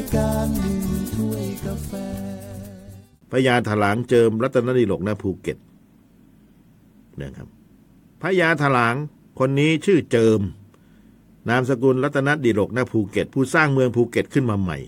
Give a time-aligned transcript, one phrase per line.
[0.00, 0.80] รายการหนึ่ง
[1.14, 1.92] ถ้วยกาแฟ
[3.30, 5.58] พญาถลางเจิมรัตนดิลกณภูเก็ต
[7.20, 7.48] นะครับ
[8.22, 8.94] พญาถลาง
[9.38, 10.40] คนนี้ชื่อเจิม
[11.48, 14.78] นามสกุลรัตนดิลกณภูเก็ต ผู้สร้างเมืองภูเก็ตขึ้นมาใหม่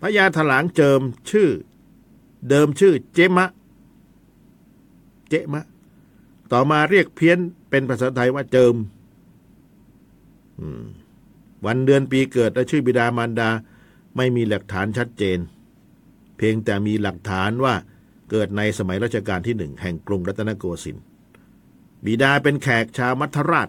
[0.00, 1.00] พญาถลางเจิม
[1.30, 1.48] ชื่อ
[2.48, 3.48] เดิมชื่อเจมะ
[5.28, 5.64] เจมะ
[6.52, 7.38] ต่อมาเรียกเพี้ยน
[7.70, 8.74] เป็นภาษาไทยว่าเจิม
[10.60, 10.86] อืม
[11.66, 13.50] วันเดือนปีเกิดและชื่อบิดามารดา
[14.16, 15.38] ไม่มีหลักฐานชัดเจน
[16.36, 17.74] เพียงแต่มีหลักฐานว่า
[18.30, 21.04] เกิดในสมัยรัชกาลที่หนึ่งแห่งกรุงรัตนโกสินทร์
[22.04, 23.68] บิดาเป็นแขกชาวมัทราช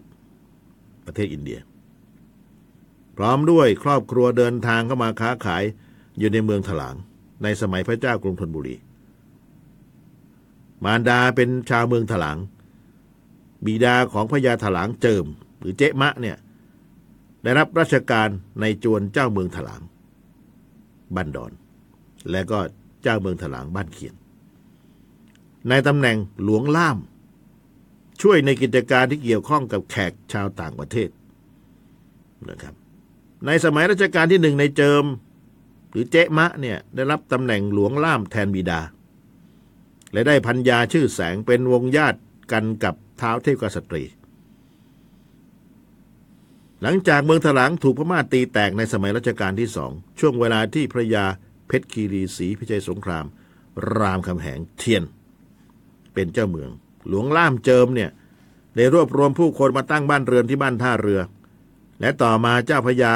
[1.05, 1.59] ประเทศอินเดีย
[3.17, 5.63] พร้อมด้วยครอบครัวเดินทางเข้ามาค้าขาย
[6.19, 6.95] อยู่ในเมืองถลาง
[7.43, 8.75] ในสมัยพระเจ้ากรุงธนบุรี
[10.83, 12.37] มารดาเป็นชาวเมืองถลาง
[13.65, 15.25] บิดาของพญาถลางเจิม
[15.59, 16.37] หรือเจ๊มะเนี่ย
[17.43, 18.29] ได้รับราชการ
[18.61, 19.81] ในจวนเจ้าเมืองถลาง
[21.15, 21.51] บ้านดอน
[22.31, 22.59] และก็
[23.03, 24.15] เจ้าเมืองถลางบ้านเขียน
[25.69, 26.97] ในตำแหน่งหลวงล่าม
[28.21, 31.09] ช่วยในกิจการที่เกี่ยวข้องกับแขกชาวต่างประเทศ
[32.49, 32.73] นะครับ
[33.45, 35.05] ในสมัยรัชกาลที่หนึ่งในเจิม
[35.91, 38.81] หรือเจ๊มะเนี่ยได้รับตำแหน่งหลวงล่ามแทนบิดา
[40.13, 42.19] และได้พันยาชื่อแสงเป็นวงญาติ
[42.51, 44.03] กันกับเท้าเทพกษัตรี
[46.81, 51.25] หลังจากเมืองถลางถูกพม่าตีแตกในสมัยรัชกาลที่สองช่วงเวลาที่พระยา
[51.67, 53.25] เพชรคีรีศรีพิชัยสงคราม
[53.95, 55.03] รามคำแหงเทียน
[56.13, 56.69] เป็นเจ้าเมือง
[57.07, 58.09] หลวงล่ามเจิมเนี่ย
[58.75, 61.21] ได้รวบรวมผู้คนมาตั้งบ้านเรือนที่บ้านท่าเรือ
[62.01, 63.13] และต่อมาเจ้าพระยา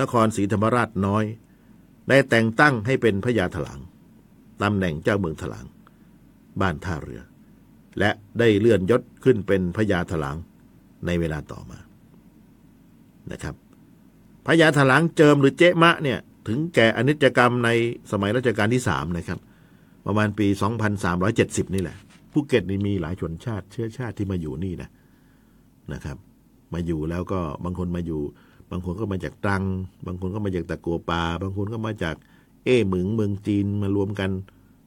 [0.00, 1.24] นครศรีธรรมราชน้อย
[2.08, 3.78] ได้แต่งตั้งให้เป็นพระยาถลาง
[4.62, 5.66] ตำแหน่งเจ้าเมืองถลาง
[6.60, 7.22] บ้านท่าเรือ
[7.98, 10.36] และได้เลื่อนยศขึ้นเป็นพระยาถลาง
[11.06, 11.78] ในเวลาต่อมา
[13.32, 13.54] นะครับ
[14.46, 17.70] พระยาถลางเจิมหรือเจ๊มะเนี่ยถึงแก่อนิจกรรมใน
[18.12, 19.38] สมัยรัชกาลที่สามนะครับ
[20.06, 20.46] ประมาณปี
[21.10, 21.96] 2370 นี่แหละ
[22.32, 24.90] ภูเก็ตนี่มีหลายชนชาติเชื้อชาติที่มาอยู่นี่นะ
[25.92, 26.16] นะครับ
[26.74, 28.20] มาอยู่แล้วก็บางคนมาอยู่
[28.70, 29.64] บางคนก็มาจากตรัง
[30.06, 32.16] บางคนก็มาจากตะกั่วป่าบางคนก็มาจาก
[32.64, 34.30] เอ้หมึงเมืองจีนมารวมกัน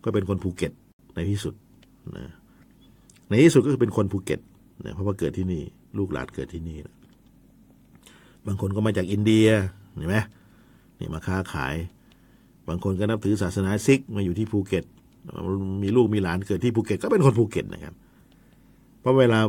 [0.04, 0.72] ก็เป็นคนภูเก็ต
[1.16, 1.54] ในที่สุด
[2.16, 2.26] นะ
[3.30, 4.40] ในที่สุดก็คือเป็นคนภูเก็ต
[4.86, 5.62] นะเพราะว่าเกิดที่นี่
[5.98, 6.96] ลูกหลานเกิดที่นี่นะ
[8.48, 9.48] บางคนก็มาจากอินเดีย
[9.96, 10.18] เห็นไหม
[11.00, 11.76] นี่มาค้าขาย
[12.70, 14.86] บางคนก็นับถือศาสนาซิกข์มาอยู่ที่ภูเก็ต
[15.84, 17.94] มีลูกมีหลานเกิดที่ภูเก็ตก็เป็นคนภูเก็ตนะครับ
[19.02, 19.40] เพราะเวลา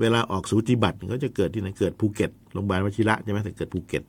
[0.00, 4.02] เวลาออกสูติบัตรเขาจะเกิดที่ไหนเกิดภูเก็ตโรงพยาบาลวชิระใช่ไหมแต่เกิดภูเก็ต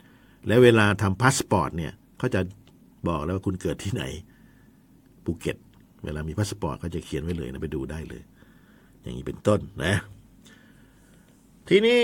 [0.48, 2.42] แล้วเวลาทำพาสปอร์ตเนี่ยเขาจะ
[3.08, 4.04] บอกแล้วว่าคุณเกิดที่ไหน
[5.26, 5.58] ภูเก็ต
[6.04, 8.22] เวลามีพาสปอร์ตเขาจะเขียนไว้เลยนะไปดูได้เลย
[9.02, 9.96] อย่างนี้เป็นต้นนะ
[11.70, 12.00] ทีนี้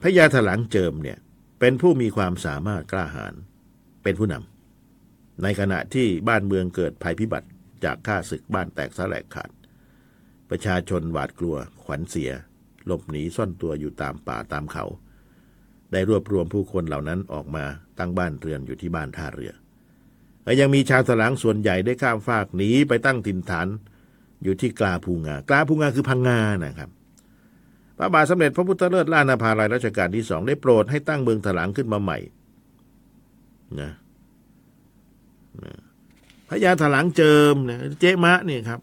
[0.00, 1.18] พระยาถลางเจิมเนี่ย
[1.60, 3.34] เป็นผู้มีความสามารถกล้าหาญ
[4.02, 7.48] เป็นผู้นำในขณะที่บ้านเมืองเกิดภัยพิบัติ
[7.84, 9.50] จากข้าศึกบ้านแตกสลายขาด
[10.50, 12.30] ประชาชนหวาดกลัวขวัญเสีย
[12.86, 14.84] หลบหนีซ่อนตัวอยู่ตามป่าตามเขา
[15.92, 17.64] ได้รวบรวมผู้คนเหล่านั้นออกมา
[17.98, 19.52] ตั้งบ้านเรือนอยู่ที่บ้านท่าเรือ
[20.44, 23.68] และยังมีชาวถลางส่วนใหญ่ได้ข้ามฟากหนีไปตั้งถิ่นฐาน
[24.42, 26.90] อยู่ที่กลาภูงากลาภูงาคือพังงานะครับ
[28.02, 32.18] พระบาทสมเด็จพระพุทธเลิศล้านาภาลัยรัชกาลที่สองได้โปรดให้ตั้งเมืองถลางขึ้นมาใหม่
[33.80, 33.90] นะ
[36.48, 38.80] พระยาถลางเจิมนะเจ๊มะเนี่ยครับ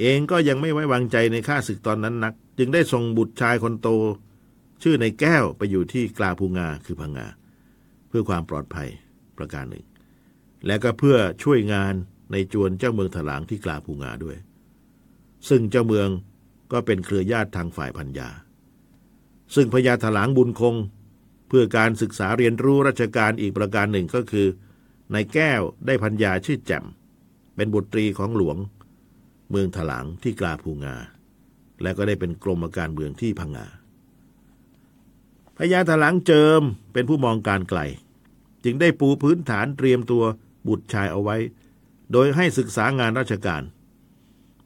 [0.00, 3.88] เองก็ยังไม่ไว้วางใจในข้าศึกตอนนั้นนัก จึงได้ส่งบุตรชายคนโต
[4.82, 7.26] ชื่อในแก้วไปอยู่ที่กลาภูงาคือพังงา
[8.08, 8.88] เพื่อความปลอดภัย
[9.38, 9.84] ประการหนึ่ง
[10.66, 11.94] และก็เพื่อช่วยงาน
[12.32, 14.36] ในจวนเจ้าเมืองถลางที่กลาภูงาด้วย
[15.48, 16.08] ซึ่งเจ้าเมือง
[16.72, 18.28] ก็เป็นเครือญาติทางฝ่ายพัญญา
[19.54, 20.74] ซึ่งพญาถลางบุญคง
[21.48, 24.46] เพื่อการศึกษาเรียนรู้ราชการอีกประการหนึ่งก็คือ
[25.12, 26.84] ในแก้วได้พัญญาชื่อแจ่ม
[27.56, 28.56] เป็นบุตรีของหลวง
[29.50, 30.96] เมืองถลางที่กลาภูงา
[31.82, 33.66] และก็ได้เป็นกรมการเมืองที่พังงา
[35.56, 37.80] พญาถลางเจิมเป็นผู้มองการไกล
[38.64, 40.24] จึงได้ปูพื้นฐานเตรียมตัว
[40.68, 41.36] บุตรชายเอาไว้
[42.12, 43.62] โดยให้ศึกษางานราชการ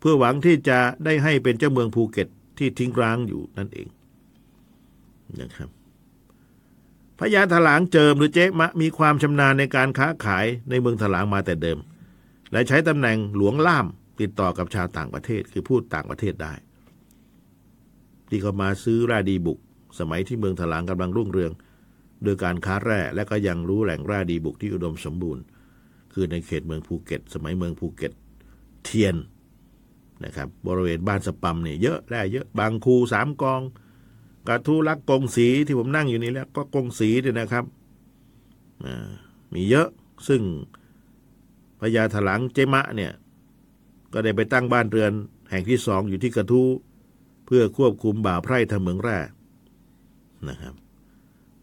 [0.06, 2.28] พื่อหวังที่จะได้ให้เป็นเจ้าเมืองภูเก็ต
[2.58, 3.88] ที่ทิ้งร้างอยู่นั่นเอง
[5.40, 5.68] นะครับ
[7.18, 11.78] พญาถลางเจิมหรือเจ๊มะมีความชำนาญในการค้าขายในเมืองถลางมาแต่เดิม
[12.52, 13.86] และใช้ตำแหน่งหลวงล่าม
[14.20, 16.54] ติดต่อกับชาวต่างประเทศคือพูดต่างประเทศได้
[18.28, 19.58] ที่เขามาซื้อร่ดีบุก
[19.98, 21.52] สมัยที่เมืองถลางกำลังรุ่งเรือง
[22.24, 25.42] โดยการค้าแร่และก็ยังรู้แหล่งร่ดีบุกที่อุดมสมบูรณ์
[26.12, 28.12] คือในเขตเมืองภูเก็ต สมัยเมืองภูเก็ต
[28.84, 29.14] เทียน
[30.24, 33.60] นะครับบริเวณบ้านสปัมเนี่ยเยอะแร่เยอะบางคูสามกอง
[34.48, 37.64] กระทู้รักกงสีที่ผมนั่งอยู่นี่แล้วก็กงสีเนี่ยนะครับ
[39.52, 39.88] มีเยอะ
[40.28, 40.42] ซึ่ง
[41.80, 43.12] พญาถลังเจมะเนี่ย
[44.12, 45.12] ก็ได้ไปตั้งบ้านเรือน
[45.50, 46.68] แห่งที่สองอยู่ที่กระทู้
[47.46, 49.18] เพื่อควบคุมบ่าไพร่ทางเหมืองแร่
[50.48, 50.74] นะครับ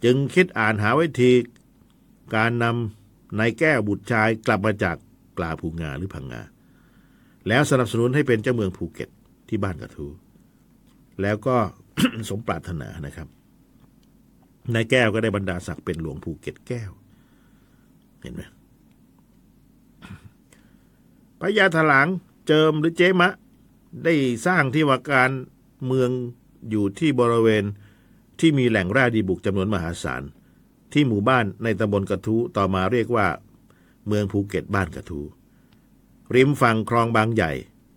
[0.03, 1.31] จึงคิดอ่านหาวิธี
[2.35, 4.95] การนำนายแก้วบุตรชายกลับมาจาก
[5.37, 6.41] กลาภูงาหรือพังงา
[7.47, 9.09] แล้วสนับสนุนให้เป็นเจ้าเมืองภูเก็ต
[9.49, 10.07] ที่บ้านกระทู
[11.21, 11.57] แล้วก็
[12.29, 13.27] สมปรารถนานะครับ
[14.73, 16.91] นายแก้วก็ได้บรรดาศักดิ์เป็นหลวงภูเก็ตแก้ว
[18.21, 18.41] เห็นไหม
[21.39, 22.07] พญาถลาง
[22.47, 23.33] เจิมหรือเจมะ
[24.03, 24.13] ได้
[24.47, 25.31] สร้างที่ว่าการ
[25.85, 26.09] เมือง
[26.69, 27.63] อยู่ที่บริเวณ
[28.39, 30.23] ที่มีแหล่งแร่ดีบุกจำนวนมหาศาล
[30.93, 33.27] ที่หมู่บ้านในตำบลกระทูต่อมาเรียกว่า
[34.07, 35.25] เมืองภูเก็ตบ้านกระทู้
[36.35, 37.51] ริมฝั่งคลองบางใหญ่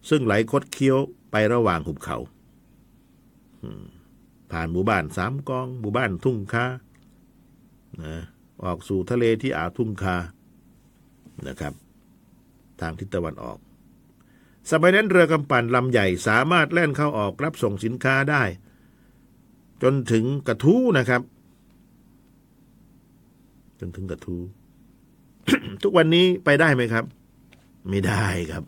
[0.08, 0.98] ซึ่งไหลคดเคี้ยว
[1.30, 2.16] ไประหว่างหุบเขา
[4.50, 6.66] ผ่านหมู่บ้านสามกอง หมู่บ้านทุ่งคา
[8.02, 8.16] นะ
[8.64, 10.16] ออกสู่ทะเลที่อ่าวทุ่งคา
[11.48, 11.72] นะครับ
[12.80, 13.58] ทางทิศตะวันออก
[14.70, 18.42] สมัยนั้นเรือกำปั่นลำใหญ่สามารถแล่นเข้าออกรับส่งสินค้าได้
[19.82, 21.22] จนถึงกระทู้นะครับ
[23.80, 24.40] จนถึงกระทู้
[25.82, 27.04] ทุกวันนี้ไปได้ไหมครับ
[27.88, 28.64] ไม่ได้ครับ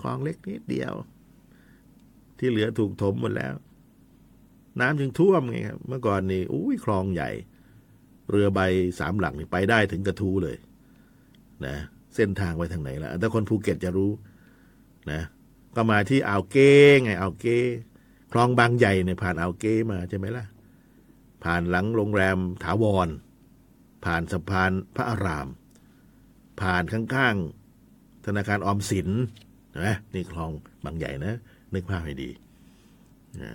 [0.00, 0.92] คลองเล็กนิดเดียว
[2.38, 3.54] ที่เหลือถูกถมหมดแล้ว
[4.80, 7.30] น้ำจึงท่วมไงครับ เมื่อก่อนนี่อุ้ยคลองใหญ่
[8.30, 8.60] เรือใบ
[8.98, 10.56] สามหลังนี่ไปได้ถึงกระทูเลย
[11.66, 11.76] นะ
[12.14, 14.10] เส้นทางไปทางไหนล่ะแต่คนภูเก็ตจะรู้
[15.12, 15.20] นะ
[15.76, 16.72] ก็มาที่อ่าวเก้
[17.02, 17.58] ไงอ่าวเก้
[18.32, 20.44] คลองบางใหญ่เนี่ยผ่านอ่าวเก้มาใช่ไหมล่ะ
[21.44, 23.08] ผ่านหลังโรงแรมถาวร
[24.04, 25.48] ผ่านสะพานพระอาราม
[26.60, 29.08] ผ่านข้างๆ ธนาคารออมสิน
[29.84, 30.50] นะนี่คลอง
[30.84, 31.34] บางใหญ่นะ
[31.74, 32.30] นึกภาพให้ดี
[33.42, 33.50] นะ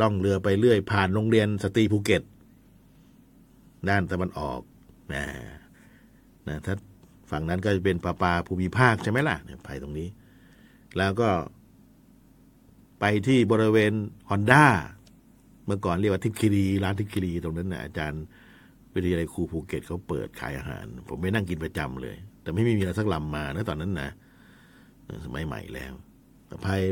[0.00, 2.22] ล่องเรือไปเรื่อย ผ่านโรงเรียนสตรีภูเก็ต
[3.88, 4.60] ด้านตะวันออก
[5.14, 5.24] นะ
[6.48, 6.74] นะถ้า
[7.30, 10.08] ฝั่งนั้นก็จะเป็นปาปาภูมิภาคใช่ไหมล่ะเนี่ยไปตรงนี้
[10.98, 11.28] แล้วก็
[13.00, 13.92] ไปที่บริเวณ
[14.30, 14.66] ฮอนด้า
[15.66, 18.24] เมื่อก่อนเรียกว่าทิพย์คีรีร้านทิพย์คีรีตรงนั้นนะอาจารย์
[18.94, 24.10] วิทยาลัยครูภูเก็ตเขาเปิดขายอาหาร ผมไม่นั่งกินประจำเลย แต่ไม่มีอะไรสักลำมานะตอนนั้นนะ
[25.24, 25.92] สมัยใหม่แล้ว
[26.64, 26.82] ภาย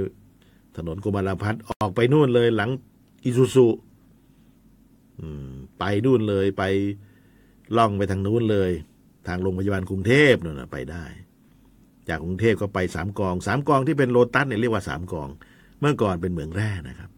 [0.77, 2.71] ถนนกุมารพัฒน์ออกไปนู่นเลยหลัง
[3.25, 3.67] อิซูซุ
[5.79, 6.63] ไปนู่นเลยไป
[7.77, 8.71] ล่องไปทางนู้นเลย
[9.29, 11.05] ทางโรงพยาบาลกรุงเทพนู่นนะไปได้
[12.09, 15.29] จากกรุงเทพก็ไปสามกองสามกองที่เป็นโลตัสเนี่ยเรียกว่าสามกอง
[15.81, 17.11] เมื่อก่อนเป็นเหมืองแร่นะครับ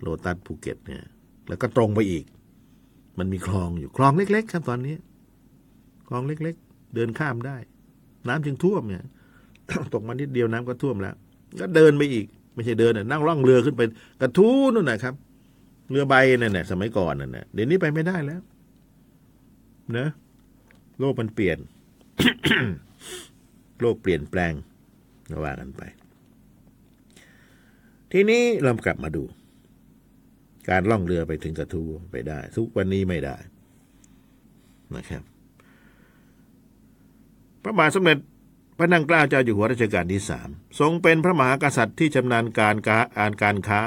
[0.00, 1.02] โลตัสภูเก็ตเนี่ย
[1.48, 2.24] แล้วก็ตรงไปอีก
[3.18, 4.94] มันมีคลองอยู่คลองเล็ก ๆ ครับตอนนี้
[6.08, 7.56] คลองเล็ก ๆ เดินข้ามได้
[8.28, 9.04] น้ำจึงท่วมเนี่ย
[9.94, 11.14] ตกมานิดเดียวน้ำก็ท่วมแล้ว
[11.60, 13.82] ก็เดินไปอีก ไม่ใช่เดินน่ะนั่งล่องเรือขึ้นไป
[14.20, 15.14] กระทู้นู่นนะครับ
[15.90, 18.40] เรือใบนั่นน่ะสมัยก่อนนั่นน่ะเดี๋ยวนี้ไปไม่ได้แล้ว
[19.96, 20.06] นะ
[20.98, 21.58] โลกมันเปลี่ยน
[23.80, 24.52] โลกเปลี่ยนแปลง
[25.44, 25.82] ว่ากันไป
[28.12, 29.22] ทีนี้เรากลับมาดู
[30.68, 33.36] การล่องเรือไปถึงกระทูไปได้ ทุกวันนี้ไม่ได้
[34.96, 35.22] นะครับ
[37.62, 38.18] พระบาทสมเด็จ
[38.78, 40.48] พระนางเกล้าเจ้าอยู่หัวรัชกาลที่สาม
[40.80, 43.80] ทรงเป็นพระมหากษัตริย์ที่ชำนาญการการอ่านการค้า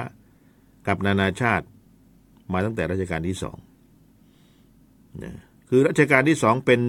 [0.88, 1.66] กับนานาชาติ
[2.52, 3.58] มาตั้งแต่รัชกาลที่สอง
[5.24, 5.34] นะ
[5.70, 6.82] คือรัชกาลที่สองเป็น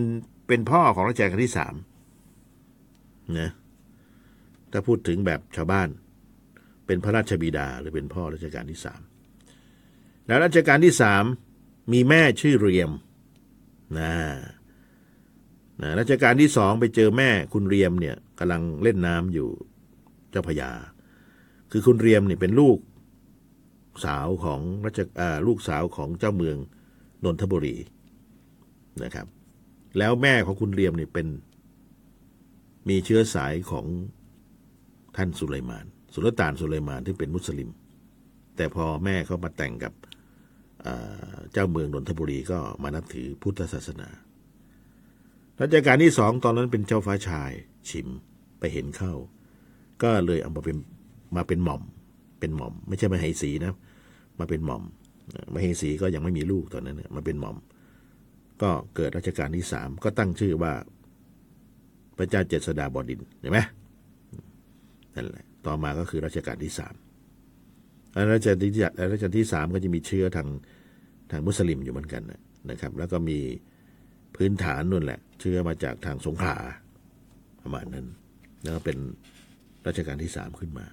[0.49, 1.75] เป็นพ่อของรัชกาลที่สาม
[3.39, 3.51] นะ
[4.73, 5.89] ถ้าพูดถึงแบบชาวบ้าน
[6.87, 9.01] เป็นพระราชบิดาหรือเป็นพ่อรัชกาลที่สาม
[10.27, 11.25] แล้วรัชกาลที่สาม
[11.93, 12.91] มีแม่ชื่อเรียม
[13.99, 14.15] นะ
[15.81, 19.49] นะรัชกาลที่สองไปเจอแม่คุณเรียมเนี่ยกำลังเล่นน้ำอยู่
[20.31, 20.71] เจ้าพยา
[21.71, 22.79] คือคุณเรียมเนี่ยเป็นลูก
[24.05, 26.57] สาวของรัชอาลูกสาวของเจ้าเมือง
[27.25, 27.77] นนทบุรี
[29.03, 29.27] นะครับ
[29.99, 31.27] แล้วแม่ของคุณเรียมเนี่ยเป็น
[32.89, 33.87] มีเชื้อสายของ
[35.17, 37.71] ท่านสุไลมาน สุลต่านสุไลมานที่เป็นมุสลิม
[38.57, 39.93] แต่พอแม่เขามาแต่งกับ
[41.53, 44.09] เจ้าเมืองนนทบุรีก็มานับถือพุทธศาสนา
[45.61, 47.51] รัชกาลที่สองตอนนั้นเป็นเจ้าฟ้าชาย
[47.89, 48.09] ชิม
[48.59, 49.15] ไปเห็นเข้า
[50.03, 50.77] ก็เลยเอามาเป็น
[51.37, 51.83] มาเป็นหม่อม
[52.41, 53.75] เป็นหม่อม ไม่ใช่มาให้สีนะ
[54.39, 54.83] มาเป็นหม่อม
[55.53, 57.57] มาให้สีก็ยังไม่มีลูกตอนนั้นมาเป็นหม่อม
[58.63, 60.73] ก็เกิดรัชกาลที่สามก็ตั้งชื่อว่า
[62.17, 63.59] พระเจ้าเจษฎาบดินเห็นไหม
[65.15, 66.95] นั่นแหละต่อมาก็คือรัชกาลที่สาม
[68.15, 68.71] รักาลที่
[69.13, 70.49] รัชกาลที่สามก็จะมีเชื้อทาง
[71.31, 72.23] ทางมุสลิมอยู่เหมือนกัน
[72.71, 73.39] นะครับ แล้วก็มี
[74.37, 76.57] พื้นฐานนู่นแหละ เชื้อมาจากทางสงขลา
[77.63, 78.07] ประมาณนั้น
[78.63, 78.99] แล้วก็เป็น
[79.87, 80.87] รัชกาลที่สามขึ้นมา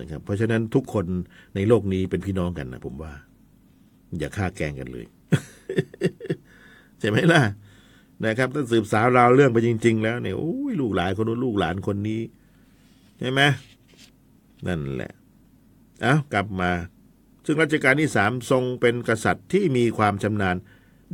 [0.00, 1.06] นะครับ เพราะฉะนั้นทุกคน
[1.54, 3.12] ในโลกนี้เป็นพี่น้องกันนะผมว่า
[4.18, 5.06] อย่าฆ่าแกงกันเลย
[7.00, 7.42] ใช่ไหมล่ะ
[8.24, 12.20] นะครับถ้าสืบสาวราวเรื่องไปจริง ๆ แล้วเนี่ยโอ้ยลูกหลานคนนู้นลูกหลานคนนี้
[13.18, 13.40] ใช่ไหม
[14.66, 15.12] นั่นแหละ
[16.04, 16.72] อากลับมา
[17.46, 20.56] ซึ่งรัชกาลที่สามทรงเป็นกษัตริย์ที่มีความชำนาญ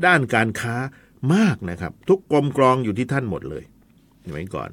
[0.06, 0.76] ด้านการค้า
[1.34, 3.64] มากนะครับ ทุกกรมกรองอยู่ที่ท่านหมดเลย
[4.30, 4.70] ไว้ก่อน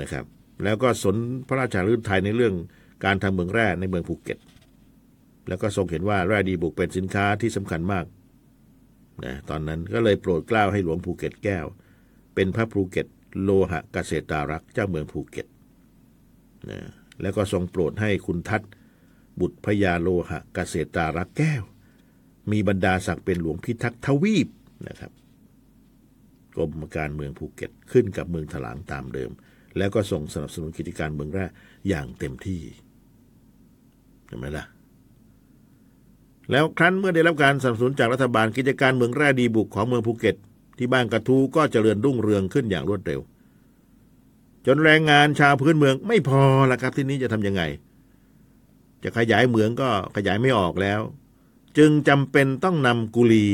[0.00, 0.24] นะครับ
[0.64, 1.16] แล้วก็สน
[1.48, 2.54] พระราชาฤทัยในเรื่อง
[3.04, 4.38] การทำเมืองแร่ในเมืองภูเก็ต
[5.48, 8.04] แล้วก็ทรงเห็นว่าแร่ดีบุกเป็นสินค้าที่สำคัญมาก
[9.24, 11.66] นะตอนนั้นก็เลยโปรดเกล้าให้หลวงภูเก็ตแก้ว
[12.34, 13.06] เป็นพระภูเก็ต
[13.42, 15.46] โลหะเกษตรารักษ์เจ้าเมืองภูเก็ต
[16.70, 16.80] นะ
[17.22, 18.62] แล้วก็ทรงโปรดให้คุณทัต
[19.40, 21.62] บุตรพญาโลหะเกษตรารักษ์แก้ว
[22.50, 24.48] มีบรรดาศักดิ์เป็นหลวงพิทักษ์ทวีป
[24.88, 25.12] นะครับ
[26.54, 29.30] กรมการเมืองภูเก็ตขึ้นกับเมืองถลางตามเดิม
[29.78, 31.44] แล้วก็ส่งสนับสนุนกิจการเมืองแร่
[31.88, 32.60] อย่างเต็มที่
[34.26, 34.64] เห็นไหมล่ะ
[36.50, 40.36] แล้วครั้นเมื่อได้รับการสนับสนุนจากรัฐบาลกิจการเมืองแร่ดีบุกของเมืองภูเก็ต
[40.78, 43.20] ที่บ้านกระทูก็เจริญรุ่งเรืองขึ้นอย่างรวดเร็ว
[44.66, 47.62] จนแรงงานชาวพื้นเมืองไม่พอละครับที่นี้จะทำยังไง
[49.02, 51.00] จะขยายเหมืองก็ขยายไม่ออกแล้ว
[51.78, 53.46] จึงจำเป็นต้องนำกุลี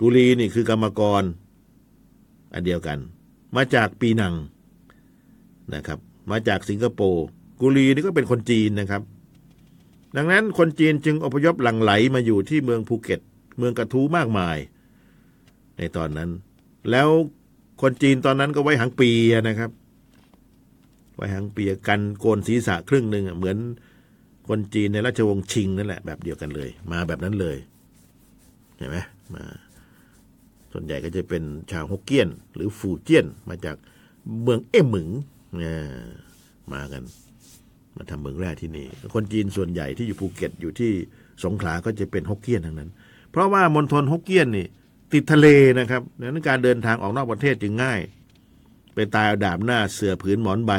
[0.00, 1.22] กุลีนี่คือกรรมกร
[2.52, 2.98] อันเดียวกัน
[3.56, 4.34] มาจากปีนัง
[5.74, 5.98] นะครับ
[6.30, 7.24] มาจากสิงคโปร์
[7.60, 9.02] กุลีนี่ก็เป็นคนจีนนะครับ
[10.16, 13.20] ดังนั้นคนจีนจึงอพยพหลั่งไหลมาอยู่ที่เมืองภูเก็ต
[13.58, 14.56] เมืองกระทู้มากมาย
[15.78, 16.30] ในตอนนั้น
[16.90, 17.08] แล้ว
[17.82, 19.70] คนจีนตอนนั้นก็ไว้หางปีนะครับ
[21.18, 23.56] ไว้หางเปียกันโกนศีรษะครึ่งหนึ่งเหมือน
[24.48, 27.56] คนจีนในราชวงศ์ชิงนั่นแหละแบบเดียวกันเลย มาแบบนั้นเลย
[28.76, 28.96] เห็นไหม
[29.34, 29.44] มา
[30.72, 33.76] ส่วนใหญ่ก็จะเป็นชาวฮกเกี้ยน หรือฟูเจี้ยน มาจาก
[34.42, 35.08] เมืองเอ้หมึง
[36.72, 37.02] มากัน
[37.96, 40.92] มาทำเมืองแร่ที่นี่ คนจีนส่วนใหญ่ที่อยู่ภูเก็ตอยู่ที่
[41.44, 42.90] สงขลาก็จะเป็นฮกเกี้ยนทั้งนั้น
[43.30, 44.66] เพราะว่ามณฑลฮกเกี้ยนนี่
[45.12, 45.46] ติดทะเล
[45.78, 48.00] นะครับดังนั้นการเดินทางออกนอกประเทศจึงง่าย
[48.94, 50.72] ไปตายเอาดาบหน้าเสือผืนหมอนใบ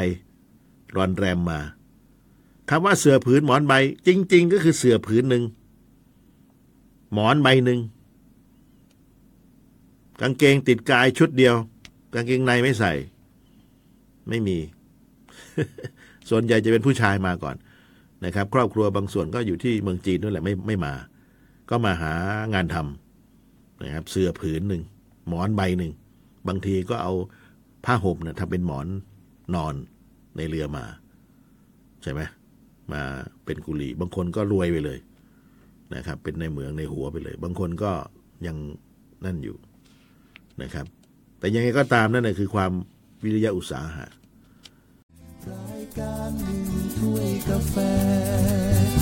[0.96, 1.60] รอนแรมมา
[2.70, 3.72] คำว่าเสือผืนหมอนใบ
[4.06, 5.44] จริง ๆ ก็คือเสือผืนหนึ่ง
[7.12, 7.80] หมอนใบหนึ่ง
[10.20, 11.54] กางเกงติดกายชุดเดียว
[12.14, 12.92] กางเกงในไม่ใส่
[14.28, 14.58] ไม่มี
[16.30, 17.56] ส่วนใหญ่จะเป็นผู้ชายมาก่อน
[18.24, 20.94] นะครับ ครอบครัวบางส่วนก็อยู่ที่เมืองจีนนั่นแหละไม่ไม่มา
[21.70, 22.14] ก็มาหา
[22.54, 24.82] งานทำนะครับ เสื้อผืนหนึ่ง
[25.28, 25.92] หมอนใบหนึ่ง
[26.48, 27.12] บางทีก็เอา
[27.84, 28.86] ผ้าห่มนะทำเป็นหมอน
[29.54, 29.74] นอน
[30.36, 30.84] ในเรือมา
[32.02, 32.20] ใช่ไหม
[32.92, 33.02] มา
[33.44, 34.98] เป็นกุลีบางคนก็รวยไปเลย
[35.94, 37.92] นะครับ เป็นในเหมืองในหัวไปเลย บางคนก็
[38.46, 38.56] ยัง
[39.24, 39.56] นั่นอยู่
[40.62, 40.86] นะครับ
[41.38, 42.72] แต่ยังไงก็ตามนั่นแหละคือความ
[43.22, 44.06] วิริยะอุตสาหะ
[45.50, 46.62] รายการหนึ่ง
[46.98, 47.74] ถ้วยกาแฟ